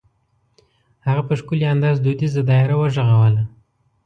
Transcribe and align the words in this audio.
هغه 1.07 1.21
په 1.27 1.33
ښکلي 1.39 1.65
انداز 1.73 1.97
دودیزه 2.01 2.41
دایره 2.49 2.75
وغږوله. 2.77 3.43